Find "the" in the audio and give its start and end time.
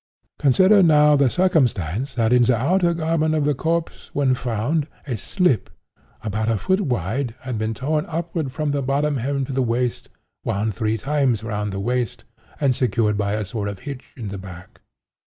1.15-1.29, 2.41-2.57, 3.45-3.53, 8.71-8.81, 9.53-9.61, 11.71-11.79, 14.29-14.39